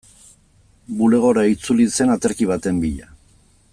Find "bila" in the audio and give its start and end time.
2.87-3.11